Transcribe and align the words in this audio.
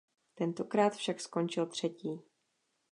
Tentokrát 0.35 0.95
však 0.95 1.19
skončil 1.21 1.65
třetí. 1.65 2.21